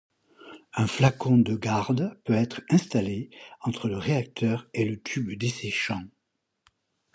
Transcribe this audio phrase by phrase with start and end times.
[0.73, 3.29] Un flacon de garde peut être installé
[3.61, 6.01] entre le réacteur et le tube desséchant.